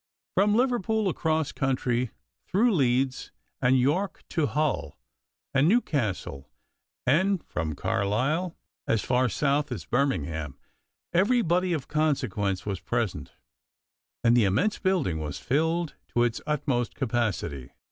From 0.33 0.55
Liverpool, 0.55 1.07
across 1.09 1.51
country 1.51 2.09
through 2.47 2.73
Leeds 2.73 3.31
and 3.61 3.79
York 3.79 4.23
to 4.29 4.47
Hull 4.47 4.97
and 5.53 5.67
New 5.67 5.79
Castle, 5.79 6.49
and 7.05 7.43
from 7.43 7.75
Carlisle, 7.75 8.57
as 8.87 9.03
far 9.03 9.29
south 9.29 9.71
as 9.71 9.85
Birmingham, 9.85 10.57
everybody 11.13 11.71
of 11.71 11.87
consequence 11.87 12.65
was 12.65 12.79
present, 12.79 13.33
and 14.23 14.35
the 14.35 14.45
immense 14.45 14.79
building 14.79 15.19
was 15.19 15.37
filled 15.37 15.93
to 16.15 16.23
its 16.23 16.41
utmost 16.47 16.95
capacity. 16.95 17.69